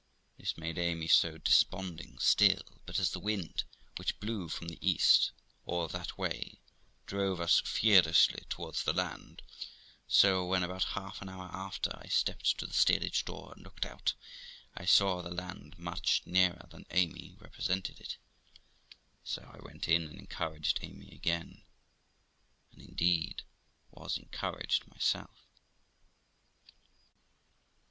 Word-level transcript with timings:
This 0.39 0.57
made 0.57 0.79
Amy 0.79 1.07
so 1.07 1.37
de 1.37 1.51
sponding 1.51 2.17
still; 2.19 2.81
but 2.87 2.97
as 2.99 3.11
the 3.11 3.19
wind, 3.19 3.65
which 3.97 4.19
blew 4.19 4.49
from 4.49 4.67
the 4.67 4.79
east, 4.81 5.29
or 5.63 5.87
that 5.89 6.17
way, 6.17 6.57
drove 7.05 7.39
us 7.39 7.59
furiously 7.59 8.43
towards 8.49 8.83
the 8.83 8.93
land, 8.93 9.43
so 10.07 10.43
when, 10.43 10.63
about 10.63 10.85
half 10.97 11.21
an 11.21 11.29
hour 11.29 11.51
after, 11.53 11.95
I 12.01 12.07
stepped 12.07 12.57
to 12.57 12.65
the 12.65 12.73
steerage 12.73 13.25
door 13.25 13.53
and 13.53 13.63
looked 13.63 13.85
out, 13.85 14.15
I 14.75 14.85
saw 14.85 15.21
the 15.21 15.29
land 15.29 15.77
much 15.77 16.23
nearer 16.25 16.65
than 16.71 16.87
Amy 16.89 17.35
represented 17.39 17.99
it; 18.01 18.17
so 19.23 19.47
I 19.53 19.63
went 19.63 19.87
in 19.87 20.07
and 20.07 20.17
encouraged 20.17 20.79
Amy 20.81 21.09
again, 21.11 21.61
and 22.71 22.81
indeed 22.81 23.43
was 23.91 24.17
encouraged 24.17 24.87
myself. 24.87 25.45